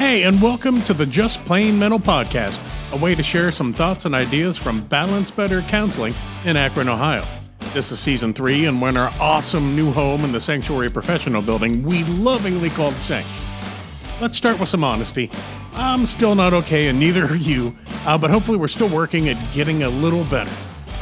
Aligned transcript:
Hey, 0.00 0.22
and 0.22 0.40
welcome 0.40 0.80
to 0.84 0.94
the 0.94 1.04
Just 1.04 1.44
Plain 1.44 1.78
Mental 1.78 2.00
Podcast, 2.00 2.58
a 2.90 2.96
way 2.96 3.14
to 3.14 3.22
share 3.22 3.50
some 3.50 3.74
thoughts 3.74 4.06
and 4.06 4.14
ideas 4.14 4.56
from 4.56 4.80
Balance 4.86 5.30
Better 5.30 5.60
Counseling 5.60 6.14
in 6.46 6.56
Akron, 6.56 6.88
Ohio. 6.88 7.22
This 7.74 7.92
is 7.92 8.00
season 8.00 8.32
three, 8.32 8.64
and 8.64 8.80
we're 8.80 8.88
in 8.88 8.96
our 8.96 9.12
awesome 9.20 9.76
new 9.76 9.92
home 9.92 10.24
in 10.24 10.32
the 10.32 10.40
Sanctuary 10.40 10.90
Professional 10.90 11.42
Building 11.42 11.82
we 11.82 12.04
lovingly 12.04 12.70
call 12.70 12.92
the 12.92 12.98
Sanct. 13.00 13.28
Let's 14.22 14.38
start 14.38 14.58
with 14.58 14.70
some 14.70 14.84
honesty. 14.84 15.30
I'm 15.74 16.06
still 16.06 16.34
not 16.34 16.54
okay, 16.54 16.88
and 16.88 16.98
neither 16.98 17.26
are 17.26 17.36
you, 17.36 17.76
uh, 18.06 18.16
but 18.16 18.30
hopefully, 18.30 18.56
we're 18.56 18.68
still 18.68 18.88
working 18.88 19.28
at 19.28 19.52
getting 19.52 19.82
a 19.82 19.90
little 19.90 20.24
better. 20.24 20.50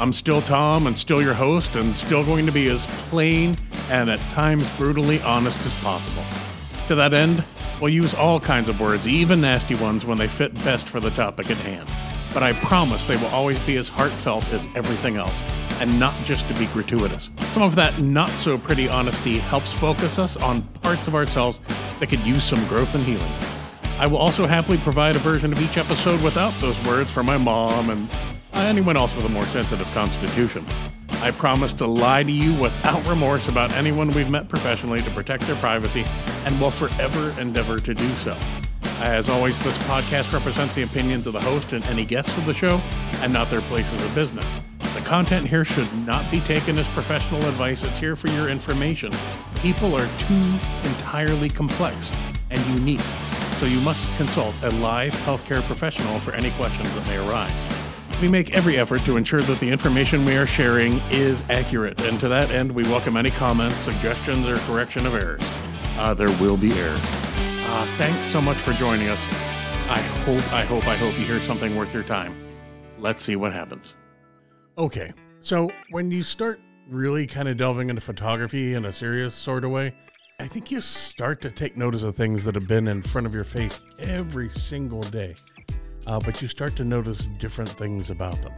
I'm 0.01 0.13
still 0.13 0.43
Tom 0.43 0.89
and 0.89 0.99
still 0.99 1.23
your 1.23 1.35
host, 1.35 1.77
and 1.77 1.95
still 1.95 2.25
going 2.25 2.47
to 2.47 2.53
be 2.53 2.67
as 2.69 2.89
plain 3.09 3.57
and 3.91 4.11
at 4.11 4.19
times 4.31 4.69
brutally 4.77 5.23
honest 5.23 5.65
as 5.65 5.73
possible. 5.75 6.25
To 6.89 6.97
that 6.97 7.15
end, 7.15 7.45
we'll 7.81 7.93
use 7.93 8.15
all 8.15 8.41
kinds 8.41 8.69
of 8.69 8.81
words, 8.81 9.07
even 9.07 9.41
nasty 9.41 9.75
ones, 9.75 10.05
when 10.05 10.19
they 10.19 10.29
fit 10.29 10.55
best 10.65 10.89
for 10.89 11.01
the 11.01 11.11
topic 11.11 11.51
at 11.51 11.57
hand. 11.59 11.89
But 12.35 12.43
I 12.43 12.53
promise 12.53 13.07
they 13.07 13.17
will 13.17 13.29
always 13.29 13.59
be 13.67 13.77
as 13.77 13.89
heartfelt 13.89 14.51
as 14.53 14.67
everything 14.75 15.17
else, 15.17 15.41
and 15.81 15.99
not 15.99 16.15
just 16.25 16.47
to 16.49 16.55
be 16.55 16.67
gratuitous. 16.67 17.31
Some 17.53 17.63
of 17.63 17.75
that 17.77 17.99
not 18.01 18.31
so 18.31 18.59
pretty 18.59 18.89
honesty 18.89 19.39
helps 19.39 19.73
focus 19.73 20.19
us 20.19 20.37
on 20.37 20.63
parts 20.83 21.07
of 21.07 21.15
ourselves 21.15 21.61
that 22.01 22.09
could 22.09 22.21
use 22.21 22.45
some 22.45 22.65
growth 22.67 22.95
and 22.95 23.05
healing. 23.05 23.33
I 23.99 24.07
will 24.07 24.19
also 24.19 24.47
happily 24.47 24.79
provide 24.79 25.17
a 25.17 25.21
version 25.21 25.53
of 25.53 25.61
each 25.61 25.77
episode 25.77 26.23
without 26.23 26.53
those 26.61 26.81
words 26.87 27.11
for 27.11 27.23
my 27.23 27.37
mom 27.37 27.91
and 27.91 28.09
uh, 28.53 28.61
anyone 28.61 28.97
else 28.97 29.15
with 29.17 29.25
a 29.25 29.29
more 29.29 29.47
sensitive 29.47 29.91
constitution. 29.93 30.65
I 31.21 31.33
promise 31.33 31.73
to 31.75 31.87
lie 31.87 32.23
to 32.23 32.31
you 32.31 32.55
without 32.61 33.05
remorse 33.09 33.49
about 33.49 33.73
anyone 33.73 34.13
we've 34.13 34.31
met 34.31 34.49
professionally 34.49 35.01
to 35.03 35.11
protect 35.11 35.49
their 35.49 35.57
privacy 35.57 36.05
and 36.45 36.61
will 36.61 36.71
forever 36.71 37.39
endeavor 37.41 37.81
to 37.81 37.95
do 37.95 38.09
so. 38.17 38.37
As 39.01 39.29
always, 39.29 39.59
this 39.61 39.79
podcast 39.79 40.33
represents 40.33 40.75
the 40.75 40.83
opinions 40.83 41.27
of 41.27 41.33
the 41.33 41.41
host 41.41 41.73
and 41.73 41.85
any 41.87 42.05
guests 42.05 42.37
of 42.37 42.47
the 42.47 42.55
show 42.55 42.81
and 43.21 43.33
not 43.33 43.49
their 43.49 43.61
places 43.63 44.01
of 44.03 44.15
business. 44.15 44.47
The 44.95 45.01
content 45.05 45.47
here 45.47 45.65
should 45.65 45.93
not 46.05 46.29
be 46.31 46.41
taken 46.41 46.79
as 46.79 46.89
professional 46.89 47.45
advice. 47.47 47.85
It's 47.85 47.99
here 47.99 48.17
for 48.17 48.29
your 48.31 48.49
information. 48.49 49.13
People 49.57 49.95
are 49.95 50.09
too 50.19 50.59
entirely 50.83 51.49
complex 51.49 52.11
and 52.51 52.61
unique, 52.75 53.01
so 53.61 53.67
you 53.67 53.81
must 53.81 54.09
consult 54.17 54.55
a 54.63 54.71
live 54.71 55.13
healthcare 55.13 55.63
professional 55.63 56.19
for 56.19 56.33
any 56.33 56.51
questions 56.53 56.93
that 56.95 57.07
may 57.07 57.19
arise. 57.19 57.65
We 58.21 58.29
make 58.29 58.53
every 58.53 58.77
effort 58.79 59.03
to 59.03 59.17
ensure 59.17 59.43
that 59.43 59.61
the 59.61 59.71
information 59.71 60.25
we 60.25 60.37
are 60.37 60.47
sharing 60.47 60.95
is 61.13 61.45
accurate, 61.49 62.01
and 62.01 62.19
to 62.19 62.27
that 62.29 62.51
end, 62.51 62.73
we 62.73 62.83
welcome 62.83 63.17
any 63.17 63.31
comments, 63.31 63.77
suggestions, 63.77 64.49
or 64.49 64.57
correction 64.67 65.07
of 65.07 65.15
errors. 65.15 65.45
Uh, 65.99 66.15
there 66.15 66.31
will 66.41 66.57
be 66.57 66.73
errors. 66.79 66.99
Uh, 67.03 67.87
thanks 67.97 68.27
so 68.29 68.41
much 68.41 68.57
for 68.57 68.73
joining 68.73 69.09
us. 69.09 69.21
I 69.91 70.01
hope, 70.25 70.53
I 70.53 70.65
hope, 70.65 70.87
I 70.87 70.97
hope 70.97 71.19
you 71.19 71.25
hear 71.25 71.41
something 71.41 71.77
worth 71.77 71.93
your 71.93 72.03
time. 72.03 72.35
Let's 72.99 73.23
see 73.23 73.37
what 73.37 73.53
happens. 73.53 73.95
Okay, 74.77 75.13
so 75.41 75.71
when 75.91 76.11
you 76.11 76.23
start 76.23 76.61
really 76.89 77.27
kind 77.27 77.49
of 77.49 77.57
delving 77.57 77.91
into 77.91 78.01
photography 78.01 78.75
in 78.75 78.87
a 78.87 78.93
serious 78.93 79.35
sort 79.35 79.65
of 79.65 79.71
way, 79.71 79.95
I 80.41 80.47
think 80.47 80.71
you 80.71 80.81
start 80.81 81.41
to 81.43 81.51
take 81.51 81.77
notice 81.77 82.05
of 82.05 82.15
things 82.15 82.45
that 82.45 82.55
have 82.55 82.67
been 82.67 82.89
in 82.89 83.03
front 83.03 83.27
of 83.27 83.35
your 83.35 83.45
face 83.45 83.81
every 83.99 84.49
single 84.49 85.03
day 85.03 85.35
uh, 86.09 86.19
but 86.19 86.41
you 86.41 86.49
start 86.49 86.75
to 86.75 86.85
notice 86.85 87.27
different 87.39 87.69
things 87.69 88.11
about 88.11 88.41
them. 88.43 88.53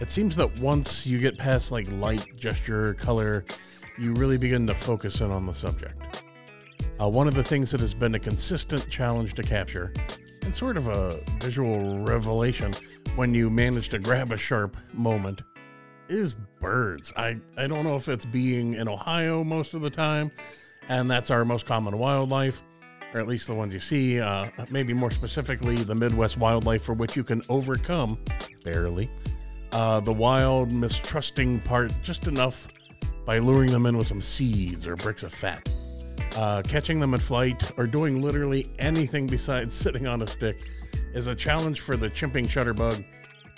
It 0.00 0.10
seems 0.10 0.34
that 0.36 0.58
once 0.60 1.06
you 1.06 1.18
get 1.18 1.36
past 1.36 1.70
like 1.70 1.86
light, 1.92 2.36
gesture, 2.36 2.94
color, 2.94 3.44
you 3.98 4.14
really 4.14 4.38
begin 4.38 4.66
to 4.66 4.74
focus 4.74 5.20
in 5.20 5.30
on 5.30 5.46
the 5.46 5.54
subject. 5.54 6.13
Uh, 7.00 7.08
one 7.08 7.26
of 7.26 7.34
the 7.34 7.42
things 7.42 7.70
that 7.70 7.80
has 7.80 7.94
been 7.94 8.14
a 8.14 8.18
consistent 8.18 8.88
challenge 8.88 9.34
to 9.34 9.42
capture, 9.42 9.92
and 10.42 10.54
sort 10.54 10.76
of 10.76 10.88
a 10.88 11.20
visual 11.40 11.98
revelation 12.00 12.72
when 13.16 13.34
you 13.34 13.50
manage 13.50 13.88
to 13.88 13.98
grab 13.98 14.32
a 14.32 14.36
sharp 14.36 14.76
moment, 14.92 15.42
is 16.08 16.34
birds. 16.60 17.12
I, 17.16 17.40
I 17.56 17.66
don't 17.66 17.84
know 17.84 17.96
if 17.96 18.08
it's 18.08 18.26
being 18.26 18.74
in 18.74 18.88
Ohio 18.88 19.42
most 19.42 19.74
of 19.74 19.80
the 19.80 19.90
time, 19.90 20.30
and 20.88 21.10
that's 21.10 21.30
our 21.30 21.44
most 21.44 21.66
common 21.66 21.98
wildlife 21.98 22.62
or 23.14 23.20
at 23.20 23.28
least 23.28 23.46
the 23.46 23.54
ones 23.54 23.72
you 23.72 23.80
see, 23.80 24.20
uh, 24.20 24.48
maybe 24.70 24.92
more 24.92 25.10
specifically, 25.10 25.76
the 25.76 25.94
Midwest 25.94 26.36
wildlife 26.36 26.82
for 26.82 26.94
which 26.94 27.16
you 27.16 27.22
can 27.22 27.40
overcome, 27.48 28.18
barely, 28.64 29.08
uh, 29.70 30.00
the 30.00 30.12
wild, 30.12 30.72
mistrusting 30.72 31.60
part 31.60 31.92
just 32.02 32.26
enough 32.26 32.66
by 33.24 33.38
luring 33.38 33.70
them 33.70 33.86
in 33.86 33.96
with 33.96 34.08
some 34.08 34.20
seeds 34.20 34.86
or 34.86 34.96
bricks 34.96 35.22
of 35.22 35.32
fat. 35.32 35.68
Uh, 36.34 36.62
catching 36.62 36.98
them 36.98 37.14
in 37.14 37.20
flight 37.20 37.70
or 37.76 37.86
doing 37.86 38.20
literally 38.20 38.68
anything 38.78 39.26
besides 39.26 39.72
sitting 39.84 40.06
on 40.06 40.22
a 40.22 40.26
stick 40.26 40.56
is 41.14 41.28
a 41.28 41.34
challenge 41.34 41.80
for 41.80 41.96
the 41.96 42.10
chimping 42.10 42.46
shutterbug, 42.46 43.04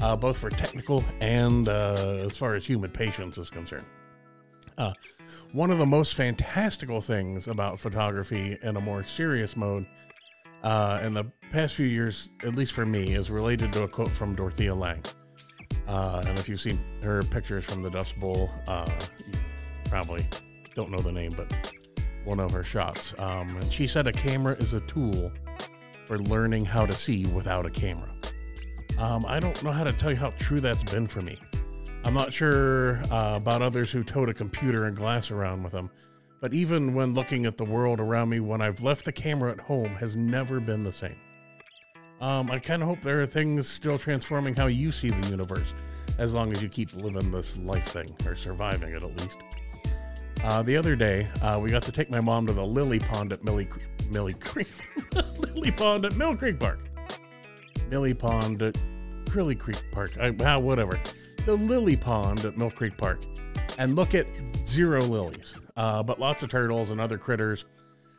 uh, 0.03 0.14
both 0.14 0.37
for 0.37 0.50
technical 0.50 1.03
and 1.20 1.69
uh, 1.69 2.19
as 2.26 2.36
far 2.36 2.54
as 2.54 2.66
human 2.66 2.91
patience 2.91 3.38
is 3.38 3.48
concerned. 3.48 3.86
Uh, 4.76 4.92
one 5.53 5.70
of 5.70 5.78
the 5.78 5.86
most 5.86 6.15
fantastical 6.15 7.00
things 7.00 7.48
about 7.48 7.81
photography 7.81 8.59
in 8.62 8.76
a 8.76 8.81
more 8.81 9.03
serious 9.03 9.56
mode 9.56 9.86
uh, 10.62 11.00
in 11.03 11.15
the 11.15 11.25
past 11.50 11.75
few 11.75 11.86
years, 11.86 12.31
at 12.42 12.54
least 12.54 12.72
for 12.72 12.84
me, 12.84 13.15
is 13.15 13.31
related 13.31 13.72
to 13.72 13.84
a 13.84 13.88
quote 13.88 14.10
from 14.10 14.34
Dorothea 14.34 14.75
Lange. 14.75 15.03
Uh, 15.88 16.22
and 16.26 16.38
if 16.38 16.48
you've 16.48 16.60
seen 16.60 16.78
her 17.03 17.22
pictures 17.22 17.65
from 17.65 17.82
the 17.82 17.91
Dust 17.91 18.19
Bowl, 18.19 18.50
uh, 18.66 18.91
you 19.19 19.32
probably 19.88 20.26
don't 20.75 20.91
know 20.91 20.98
the 20.98 21.12
name, 21.12 21.32
but 21.36 21.72
one 22.26 22.41
of 22.41 22.50
her 22.50 22.64
shots. 22.64 23.14
Um, 23.19 23.56
and 23.56 23.64
she 23.64 23.87
said 23.87 24.06
a 24.06 24.12
camera 24.12 24.54
is 24.54 24.75
a 24.75 24.81
tool 24.81 25.32
for 26.06 26.19
learning 26.19 26.64
how 26.64 26.87
to 26.87 26.92
see 26.92 27.26
without 27.26 27.64
a 27.66 27.70
camera. 27.70 28.10
Um, 28.98 29.25
I 29.26 29.41
don't 29.41 29.62
know 29.62 29.72
how 29.72 29.84
to 29.84 29.92
tell 29.92 30.10
you 30.10 30.16
how 30.16 30.31
true 30.31 30.60
that's 30.60 30.82
been 30.82 31.06
for 31.06 31.22
me. 31.22 31.38
I'm 32.04 32.15
not 32.15 32.32
sure 32.32 32.98
uh, 33.10 33.36
about 33.36 33.62
others 33.62 33.91
who 33.91 34.04
tote 34.04 34.28
a 34.28 34.34
computer 34.34 34.84
and 34.84 34.97
glass 34.97 35.31
around 35.31 35.62
with 35.62 35.72
them, 35.72 35.91
but 36.41 36.54
even 36.54 36.94
when 36.94 37.15
looking 37.15 37.47
at 37.47 37.56
the 37.56 37.65
world 37.65 37.98
around 37.98 38.28
me 38.28 38.41
when 38.41 38.60
I've 38.60 38.82
left 38.82 39.04
the 39.04 39.12
camera 39.12 39.50
at 39.50 39.60
home 39.60 39.91
has 39.97 40.16
never 40.16 40.60
been 40.60 40.84
the 40.84 40.92
same. 40.92 41.16
Um, 42.20 42.50
I 42.50 42.59
kind 42.59 42.81
of 42.81 42.88
hope 42.88 43.03
there 43.03 43.20
are 43.20 43.26
things 43.26 43.69
still 43.69 43.98
transforming 43.98 44.54
how 44.54 44.66
you 44.66 44.91
see 44.92 45.10
the 45.10 45.28
universe, 45.28 45.75
as 46.16 46.32
long 46.32 46.50
as 46.53 46.62
you 46.62 46.69
keep 46.69 46.94
living 46.94 47.31
this 47.31 47.59
life 47.59 47.88
thing, 47.88 48.15
or 48.25 48.34
surviving 48.34 48.91
it 48.91 49.03
at 49.03 49.20
least. 49.20 49.36
Uh, 50.46 50.62
the 50.62 50.76
other 50.76 50.94
day, 50.94 51.28
uh, 51.42 51.58
we 51.60 51.70
got 51.70 51.82
to 51.82 51.90
take 51.90 52.08
my 52.08 52.20
mom 52.20 52.46
to 52.46 52.52
the 52.52 52.64
lily 52.64 53.00
pond 53.00 53.32
at 53.32 53.42
Millie, 53.42 53.68
Millie 54.08 54.34
Creek. 54.34 54.68
lily 55.40 55.72
pond 55.72 56.04
at 56.04 56.14
Mill 56.14 56.36
Creek 56.36 56.60
Park. 56.60 56.78
Millie 57.90 58.14
Pond 58.14 58.62
at 58.62 58.78
Curly 59.28 59.56
Creek 59.56 59.82
Park. 59.90 60.16
I, 60.20 60.32
ah, 60.44 60.58
whatever 60.58 61.00
the 61.46 61.54
lily 61.56 61.96
pond 61.96 62.44
at 62.44 62.58
Mill 62.58 62.70
Creek 62.70 62.96
Park 62.96 63.22
and 63.78 63.96
look 63.96 64.14
at 64.14 64.26
zero 64.64 65.00
lilies, 65.00 65.54
uh, 65.76 66.02
but 66.02 66.18
lots 66.18 66.42
of 66.42 66.48
turtles 66.48 66.90
and 66.90 67.00
other 67.00 67.18
critters. 67.18 67.64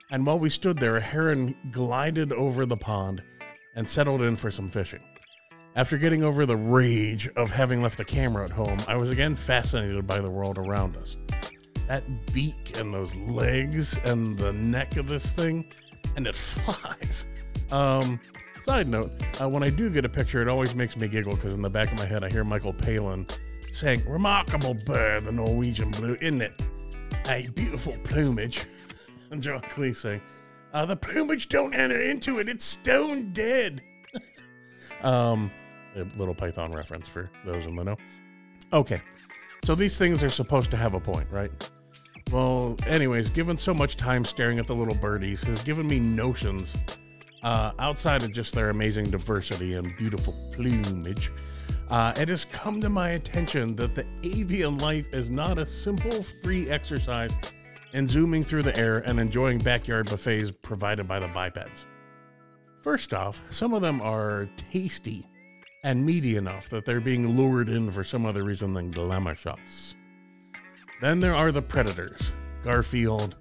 And 0.09 0.25
while 0.25 0.39
we 0.39 0.49
stood 0.49 0.79
there, 0.79 0.97
a 0.97 1.01
heron 1.01 1.53
glided 1.71 2.31
over 2.31 2.65
the 2.65 2.77
pond 2.77 3.21
and 3.75 3.87
settled 3.87 4.21
in 4.21 4.37
for 4.37 4.49
some 4.49 4.69
fishing. 4.69 5.01
After 5.75 5.97
getting 5.97 6.23
over 6.23 6.45
the 6.45 6.55
rage 6.55 7.27
of 7.35 7.51
having 7.51 7.81
left 7.81 7.97
the 7.97 8.05
camera 8.05 8.45
at 8.45 8.51
home, 8.51 8.79
I 8.87 8.95
was 8.95 9.09
again 9.09 9.35
fascinated 9.35 10.07
by 10.07 10.19
the 10.19 10.29
world 10.29 10.57
around 10.57 10.95
us. 10.97 11.17
That 11.87 12.03
beak 12.33 12.77
and 12.77 12.93
those 12.93 13.15
legs 13.15 13.97
and 14.05 14.37
the 14.37 14.53
neck 14.53 14.97
of 14.97 15.07
this 15.07 15.31
thing, 15.31 15.65
and 16.15 16.27
it 16.27 16.35
flies. 16.35 17.25
Um, 17.71 18.19
Side 18.67 18.89
note, 18.89 19.11
uh, 19.41 19.47
when 19.47 19.63
I 19.63 19.69
do 19.69 19.89
get 19.89 20.03
a 20.03 20.09
picture, 20.09 20.41
it 20.41 20.49
always 20.49 20.75
makes 20.75 20.97
me 20.97 21.07
giggle 21.07 21.35
because 21.35 21.53
in 21.53 21.61
the 21.61 21.69
back 21.69 21.89
of 21.89 21.97
my 21.97 22.05
head, 22.05 22.25
I 22.25 22.29
hear 22.29 22.43
Michael 22.43 22.73
Palin 22.73 23.25
saying, 23.71 24.03
Remarkable 24.05 24.73
bird, 24.73 25.23
the 25.23 25.31
Norwegian 25.31 25.89
blue, 25.89 26.17
isn't 26.19 26.41
it? 26.41 26.61
A 27.29 27.47
beautiful 27.55 27.95
plumage. 28.03 28.65
And 29.31 29.41
John 29.41 29.61
Cleese 29.61 29.97
saying, 29.97 30.21
uh, 30.73 30.85
The 30.85 30.97
plumage 30.97 31.47
don't 31.47 31.73
enter 31.73 31.97
into 31.97 32.39
it, 32.39 32.49
it's 32.49 32.65
stone 32.65 33.31
dead. 33.31 33.81
um, 35.01 35.49
a 35.95 36.03
little 36.17 36.35
Python 36.35 36.73
reference 36.73 37.07
for 37.07 37.29
those 37.45 37.65
in 37.65 37.75
the 37.75 37.83
know. 37.85 37.97
Okay, 38.73 39.01
so 39.63 39.75
these 39.75 39.97
things 39.97 40.23
are 40.23 40.29
supposed 40.29 40.71
to 40.71 40.77
have 40.77 40.93
a 40.93 40.99
point, 40.99 41.29
right? 41.31 41.69
Well, 42.31 42.75
anyways, 42.85 43.29
given 43.29 43.57
so 43.57 43.73
much 43.73 43.95
time 43.95 44.25
staring 44.25 44.59
at 44.59 44.67
the 44.67 44.75
little 44.75 44.95
birdies 44.95 45.41
has 45.43 45.61
given 45.61 45.87
me 45.87 45.97
notions 45.97 46.75
uh, 47.41 47.71
outside 47.79 48.23
of 48.23 48.33
just 48.33 48.53
their 48.53 48.69
amazing 48.69 49.09
diversity 49.09 49.75
and 49.75 49.95
beautiful 49.95 50.33
plumage, 50.53 51.31
uh, 51.89 52.13
it 52.17 52.27
has 52.27 52.43
come 52.43 52.81
to 52.81 52.89
my 52.89 53.11
attention 53.11 53.77
that 53.77 53.95
the 53.95 54.05
avian 54.23 54.77
life 54.79 55.13
is 55.13 55.29
not 55.29 55.57
a 55.57 55.65
simple 55.65 56.21
free 56.43 56.69
exercise 56.69 57.33
in 57.93 58.09
zooming 58.09 58.43
through 58.43 58.63
the 58.63 58.77
air 58.77 58.97
and 58.97 59.21
enjoying 59.21 59.57
backyard 59.57 60.09
buffets 60.09 60.51
provided 60.61 61.07
by 61.07 61.21
the 61.21 61.27
bipeds. 61.29 61.85
First 62.83 63.13
off, 63.13 63.41
some 63.51 63.73
of 63.73 63.81
them 63.81 64.01
are 64.01 64.49
tasty 64.71 65.25
and 65.85 66.05
meaty 66.05 66.35
enough 66.35 66.67
that 66.69 66.83
they're 66.83 66.99
being 66.99 67.37
lured 67.37 67.69
in 67.69 67.89
for 67.89 68.03
some 68.03 68.25
other 68.25 68.43
reason 68.43 68.73
than 68.73 68.91
glamour 68.91 69.35
shots. 69.35 69.95
Then 71.01 71.19
there 71.19 71.35
are 71.35 71.51
the 71.51 71.61
predators 71.61 72.31
Garfield, 72.63 73.35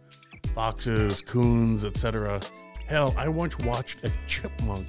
foxes, 0.55 1.23
coons, 1.23 1.85
etc 1.85 2.41
Hell, 2.87 3.13
I 3.17 3.29
once 3.29 3.59
watched 3.59 4.05
a 4.05 4.13
chipmunk 4.29 4.87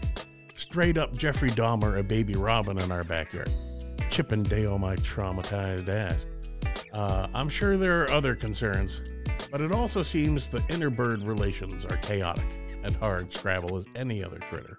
straight 0.55 0.99
up 0.99 1.17
Jeffrey 1.17 1.49
Dahmer 1.49 1.97
a 1.97 2.03
baby 2.03 2.35
robin 2.35 2.77
in 2.77 2.91
our 2.91 3.03
backyard. 3.03 3.49
Chip 4.11 4.31
and 4.31 4.47
Dale 4.47 4.77
my 4.77 4.95
traumatized 4.97 5.89
ass. 5.89 6.27
Uh, 6.93 7.27
I'm 7.33 7.49
sure 7.49 7.75
there 7.75 8.03
are 8.03 8.11
other 8.11 8.35
concerns, 8.35 9.01
but 9.51 9.61
it 9.61 9.71
also 9.71 10.03
seems 10.03 10.47
the 10.47 10.63
inner 10.69 10.91
bird 10.91 11.23
relations 11.23 11.85
are 11.85 11.97
chaotic 11.97 12.59
and 12.83 12.95
hard 12.95 13.33
scrabble 13.33 13.77
as 13.77 13.85
any 13.95 14.23
other 14.23 14.39
critter. 14.51 14.77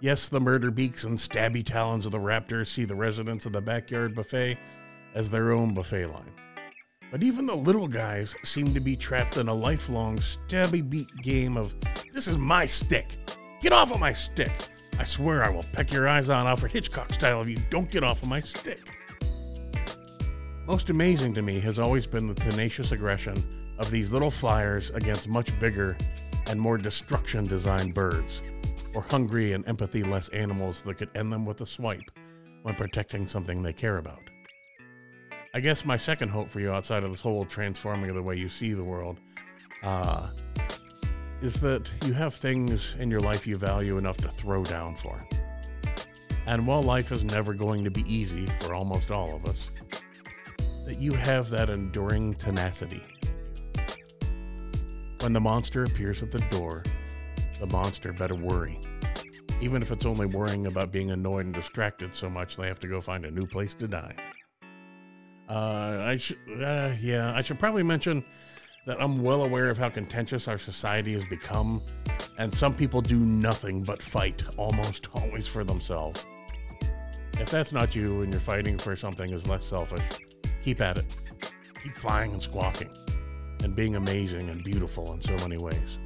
Yes, 0.00 0.28
the 0.28 0.40
murder 0.40 0.70
beaks 0.70 1.02
and 1.02 1.18
stabby 1.18 1.64
talons 1.64 2.06
of 2.06 2.12
the 2.12 2.18
raptors 2.18 2.68
see 2.68 2.84
the 2.84 2.94
residents 2.94 3.46
of 3.46 3.52
the 3.52 3.60
backyard 3.60 4.14
buffet 4.14 4.58
as 5.14 5.28
their 5.28 5.50
own 5.50 5.74
buffet 5.74 6.06
line. 6.06 6.32
But 7.12 7.22
even 7.22 7.44
the 7.44 7.54
little 7.54 7.86
guys 7.86 8.34
seem 8.42 8.72
to 8.72 8.80
be 8.80 8.96
trapped 8.96 9.36
in 9.36 9.48
a 9.48 9.54
lifelong 9.54 10.16
stabby 10.16 10.88
beat 10.88 11.14
game 11.18 11.58
of 11.58 11.74
this 12.10 12.26
is 12.26 12.38
my 12.38 12.64
stick. 12.64 13.06
Get 13.60 13.70
off 13.70 13.92
of 13.92 14.00
my 14.00 14.12
stick. 14.12 14.50
I 14.98 15.04
swear 15.04 15.44
I 15.44 15.50
will 15.50 15.64
peck 15.72 15.92
your 15.92 16.08
eyes 16.08 16.30
out 16.30 16.46
Alfred 16.46 16.72
Hitchcock 16.72 17.12
style 17.12 17.42
if 17.42 17.48
you 17.48 17.58
don't 17.68 17.90
get 17.90 18.02
off 18.02 18.22
of 18.22 18.28
my 18.28 18.40
stick. 18.40 18.80
Most 20.66 20.88
amazing 20.88 21.34
to 21.34 21.42
me 21.42 21.60
has 21.60 21.78
always 21.78 22.06
been 22.06 22.28
the 22.28 22.34
tenacious 22.34 22.92
aggression 22.92 23.46
of 23.78 23.90
these 23.90 24.10
little 24.10 24.30
flyers 24.30 24.88
against 24.90 25.28
much 25.28 25.58
bigger 25.60 25.98
and 26.46 26.58
more 26.58 26.78
destruction 26.78 27.46
designed 27.46 27.92
birds 27.92 28.40
or 28.94 29.02
hungry 29.02 29.52
and 29.52 29.68
empathy 29.68 30.02
less 30.02 30.30
animals 30.30 30.80
that 30.82 30.96
could 30.96 31.10
end 31.14 31.30
them 31.30 31.44
with 31.44 31.60
a 31.60 31.66
swipe 31.66 32.10
when 32.62 32.74
protecting 32.74 33.26
something 33.26 33.62
they 33.62 33.74
care 33.74 33.98
about. 33.98 34.31
I 35.54 35.60
guess 35.60 35.84
my 35.84 35.98
second 35.98 36.30
hope 36.30 36.48
for 36.48 36.60
you 36.60 36.72
outside 36.72 37.04
of 37.04 37.10
this 37.10 37.20
whole 37.20 37.44
transforming 37.44 38.08
of 38.08 38.16
the 38.16 38.22
way 38.22 38.36
you 38.36 38.48
see 38.48 38.72
the 38.72 38.82
world 38.82 39.20
uh, 39.82 40.30
is 41.42 41.60
that 41.60 41.90
you 42.06 42.14
have 42.14 42.34
things 42.34 42.94
in 42.98 43.10
your 43.10 43.20
life 43.20 43.46
you 43.46 43.56
value 43.56 43.98
enough 43.98 44.16
to 44.18 44.28
throw 44.28 44.64
down 44.64 44.94
for. 44.94 45.22
And 46.46 46.66
while 46.66 46.82
life 46.82 47.12
is 47.12 47.22
never 47.24 47.52
going 47.52 47.84
to 47.84 47.90
be 47.90 48.02
easy 48.12 48.46
for 48.60 48.72
almost 48.72 49.10
all 49.10 49.36
of 49.36 49.44
us, 49.44 49.70
that 50.86 50.96
you 50.98 51.12
have 51.12 51.50
that 51.50 51.68
enduring 51.68 52.32
tenacity. 52.34 53.02
When 55.20 55.34
the 55.34 55.40
monster 55.40 55.84
appears 55.84 56.22
at 56.22 56.30
the 56.30 56.40
door, 56.50 56.82
the 57.60 57.66
monster 57.66 58.14
better 58.14 58.34
worry. 58.34 58.80
Even 59.60 59.82
if 59.82 59.92
it's 59.92 60.06
only 60.06 60.24
worrying 60.24 60.66
about 60.66 60.90
being 60.90 61.10
annoyed 61.10 61.44
and 61.44 61.54
distracted 61.54 62.14
so 62.14 62.30
much 62.30 62.56
they 62.56 62.68
have 62.68 62.80
to 62.80 62.88
go 62.88 63.02
find 63.02 63.26
a 63.26 63.30
new 63.30 63.46
place 63.46 63.74
to 63.74 63.86
die. 63.86 64.16
Uh, 65.48 65.98
I 66.02 66.16
should, 66.16 66.38
uh, 66.62 66.92
yeah, 67.00 67.32
I 67.34 67.42
should 67.42 67.58
probably 67.58 67.82
mention 67.82 68.24
that 68.86 69.00
I'm 69.00 69.22
well 69.22 69.42
aware 69.42 69.70
of 69.70 69.78
how 69.78 69.90
contentious 69.90 70.48
our 70.48 70.58
society 70.58 71.12
has 71.12 71.24
become, 71.26 71.80
and 72.38 72.52
some 72.52 72.74
people 72.74 73.00
do 73.00 73.18
nothing 73.18 73.82
but 73.82 74.02
fight, 74.02 74.42
almost 74.56 75.08
always 75.14 75.46
for 75.46 75.62
themselves. 75.62 76.24
If 77.38 77.50
that's 77.50 77.72
not 77.72 77.94
you 77.94 78.22
and 78.22 78.32
you're 78.32 78.40
fighting 78.40 78.78
for 78.78 78.96
something 78.96 79.32
is 79.32 79.46
less 79.46 79.64
selfish, 79.64 80.04
keep 80.62 80.80
at 80.80 80.98
it. 80.98 81.06
Keep 81.82 81.96
flying 81.96 82.32
and 82.32 82.40
squawking, 82.40 82.90
and 83.64 83.74
being 83.74 83.96
amazing 83.96 84.48
and 84.48 84.62
beautiful 84.62 85.12
in 85.12 85.20
so 85.20 85.34
many 85.46 85.58
ways. 85.58 85.98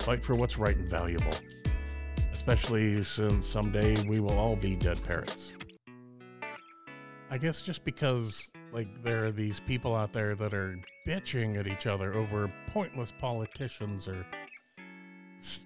Fight 0.00 0.22
for 0.22 0.34
what's 0.34 0.56
right 0.56 0.76
and 0.76 0.88
valuable, 0.88 1.34
especially 2.32 3.04
since 3.04 3.46
someday 3.46 3.94
we 4.08 4.20
will 4.20 4.38
all 4.38 4.56
be 4.56 4.74
dead 4.74 5.02
parrots. 5.04 5.52
I 7.30 7.36
guess 7.36 7.60
just 7.60 7.84
because 7.84 8.50
like 8.72 9.02
there 9.02 9.24
are 9.26 9.30
these 9.30 9.60
people 9.60 9.94
out 9.94 10.12
there 10.12 10.34
that 10.34 10.54
are 10.54 10.78
bitching 11.06 11.58
at 11.58 11.66
each 11.66 11.86
other 11.86 12.14
over 12.14 12.50
pointless 12.72 13.12
politicians 13.18 14.08
or 14.08 14.26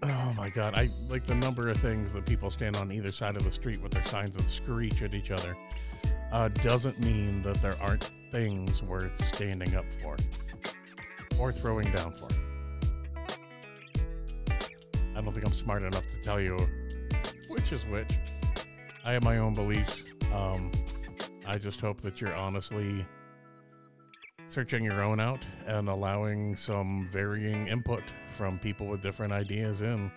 oh 0.02 0.34
my 0.36 0.48
god 0.48 0.74
i 0.74 0.88
like 1.08 1.24
the 1.24 1.34
number 1.34 1.68
of 1.68 1.76
things 1.78 2.12
that 2.12 2.24
people 2.26 2.50
stand 2.50 2.76
on 2.76 2.90
either 2.90 3.12
side 3.12 3.36
of 3.36 3.44
the 3.44 3.52
street 3.52 3.80
with 3.82 3.92
their 3.92 4.04
signs 4.04 4.36
and 4.36 4.48
screech 4.48 5.02
at 5.02 5.14
each 5.14 5.30
other 5.30 5.54
uh, 6.32 6.48
doesn't 6.48 6.98
mean 7.00 7.42
that 7.42 7.60
there 7.62 7.76
aren't 7.80 8.10
things 8.32 8.82
worth 8.82 9.22
standing 9.24 9.74
up 9.76 9.84
for 10.02 10.16
or 11.40 11.52
throwing 11.52 11.90
down 11.92 12.12
for 12.12 12.28
I 15.14 15.22
don't 15.22 15.32
think 15.32 15.46
I'm 15.46 15.52
smart 15.52 15.82
enough 15.82 16.04
to 16.04 16.22
tell 16.22 16.40
you 16.40 16.58
which 17.48 17.72
is 17.72 17.86
which. 17.86 18.10
I 19.04 19.12
have 19.12 19.22
my 19.22 19.38
own 19.38 19.54
beliefs. 19.54 20.02
Um, 20.32 20.70
I 21.46 21.58
just 21.58 21.80
hope 21.80 22.00
that 22.00 22.20
you're 22.20 22.34
honestly 22.34 23.06
searching 24.48 24.84
your 24.84 25.02
own 25.02 25.20
out 25.20 25.40
and 25.66 25.88
allowing 25.88 26.56
some 26.56 27.08
varying 27.10 27.68
input 27.68 28.02
from 28.28 28.58
people 28.58 28.86
with 28.86 29.00
different 29.02 29.32
ideas 29.32 29.80
in, 29.80 30.10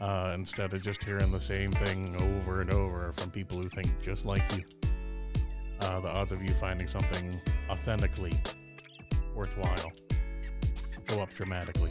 uh, 0.00 0.32
instead 0.34 0.72
of 0.72 0.82
just 0.82 1.04
hearing 1.04 1.30
the 1.30 1.40
same 1.40 1.72
thing 1.72 2.16
over 2.22 2.60
and 2.62 2.72
over 2.72 3.12
from 3.12 3.30
people 3.30 3.58
who 3.58 3.68
think 3.68 3.88
just 4.00 4.24
like 4.24 4.42
you. 4.56 4.64
Uh, 5.82 6.00
the 6.00 6.08
odds 6.08 6.32
of 6.32 6.42
you 6.42 6.54
finding 6.54 6.86
something 6.86 7.40
authentically 7.70 8.38
worthwhile 9.34 9.92
go 11.06 11.20
up 11.20 11.32
dramatically. 11.34 11.90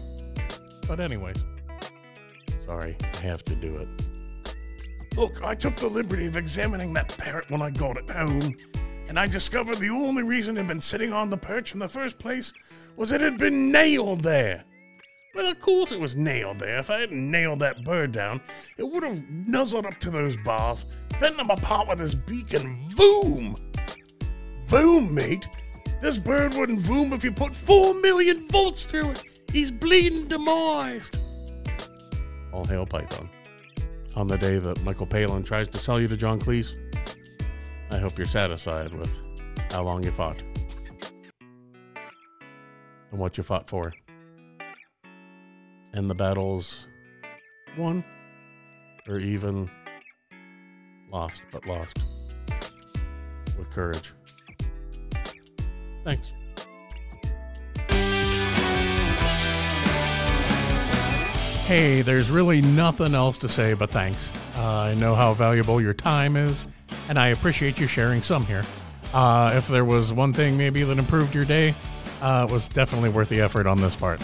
But, 0.88 1.00
anyways. 1.00 1.38
Sorry, 2.66 2.96
I 3.02 3.18
have 3.18 3.44
to 3.46 3.56
do 3.56 3.78
it. 3.78 4.09
Look, 5.20 5.44
I 5.44 5.54
took 5.54 5.76
the 5.76 5.90
liberty 5.90 6.28
of 6.28 6.38
examining 6.38 6.94
that 6.94 7.18
parrot 7.18 7.52
when 7.52 7.62
I 7.62 7.72
got 7.72 7.98
it 7.98 8.10
home, 8.10 8.56
and 9.10 9.20
I 9.20 9.28
discovered 9.28 9.76
the 9.76 9.90
only 9.90 10.24
reason 10.24 10.56
it 10.56 10.62
had 10.62 10.70
been 10.70 10.80
sitting 10.80 11.12
on 11.12 11.30
the 11.30 11.36
perch 11.36 11.74
in 11.74 11.80
the 11.80 11.90
first 11.90 12.18
place 12.18 12.54
was 12.96 13.12
it 13.12 13.20
had 13.20 13.38
been 13.38 13.70
nailed 13.70 14.24
there. 14.24 14.64
Well, 15.36 15.52
of 15.52 15.60
course 15.60 15.92
it 15.92 16.00
was 16.00 16.16
nailed 16.16 16.60
there. 16.60 16.80
If 16.80 16.90
I 16.90 17.02
hadn't 17.02 17.30
nailed 17.30 17.60
that 17.60 17.84
bird 17.84 18.14
down, 18.14 18.40
it 18.78 18.90
would 18.90 19.04
have 19.04 19.30
nuzzled 19.30 19.86
up 19.86 20.00
to 20.00 20.10
those 20.10 20.38
bars, 20.38 20.86
bent 21.20 21.36
them 21.36 21.50
apart 21.50 21.90
with 21.90 22.00
his 22.00 22.16
beak, 22.16 22.54
and 22.54 22.90
voom! 22.90 23.60
Voom, 24.68 25.12
mate! 25.12 25.50
This 26.00 26.18
bird 26.18 26.54
wouldn't 26.54 26.80
voom 26.80 27.12
if 27.12 27.26
you 27.26 27.34
put 27.34 27.54
four 27.54 27.94
million 27.94 28.48
volts 28.48 28.86
through 28.86 29.10
it. 29.10 29.24
He's 29.52 29.70
bleeding 29.70 30.30
demised. 30.30 31.18
All 32.54 32.64
hail 32.64 32.86
Python. 32.86 33.30
On 34.20 34.28
the 34.28 34.38
day 34.38 34.60
that 34.60 34.84
Michael 34.84 35.06
Palin 35.06 35.44
tries 35.44 35.70
to 35.70 35.78
sell 35.78 35.98
you 35.98 36.10
to 36.10 36.18
John 36.18 36.42
Cleese, 36.42 36.78
I 37.90 38.00
hope 38.00 38.18
you're 38.18 38.28
satisfied 38.28 38.94
with 38.94 39.22
how 39.72 39.84
long 39.84 40.04
you 40.04 40.12
fought 40.12 40.44
and 43.12 43.18
what 43.18 43.38
you 43.38 43.44
fought 43.44 43.70
for. 43.70 43.94
And 45.94 46.10
the 46.10 46.16
battles 46.16 46.86
won 47.78 48.04
or 49.08 49.20
even 49.20 49.72
lost, 51.10 51.42
but 51.50 51.66
lost 51.66 51.98
with 53.58 53.72
courage. 53.72 54.12
Thanks. 56.04 56.39
Hey, 61.70 62.02
there's 62.02 62.32
really 62.32 62.64
nothing 62.64 63.14
else 63.14 63.38
to 63.38 63.48
say 63.48 63.76
but 63.76 63.92
thanks. 63.92 64.32
Uh, 64.56 64.64
I 64.64 64.96
know 64.96 65.14
how 65.14 65.36
valuable 65.36 65.80
your 65.80 65.94
time 65.94 66.36
is, 66.36 66.66
and 67.08 67.20
I 67.20 67.28
appreciate 67.28 67.80
you 67.80 67.86
sharing 67.86 68.24
some 68.24 68.44
here. 68.44 68.64
Uh, 69.14 69.52
if 69.54 69.68
there 69.68 69.86
was 69.86 70.12
one 70.12 70.34
thing 70.34 70.58
maybe 70.58 70.84
that 70.84 70.98
improved 70.98 71.36
your 71.36 71.46
day, 71.46 71.76
uh, 72.24 72.48
it 72.50 72.52
was 72.52 72.68
definitely 72.70 73.10
worth 73.10 73.30
the 73.30 73.40
effort 73.40 73.68
on 73.68 73.80
this 73.80 73.96
part. 73.96 74.20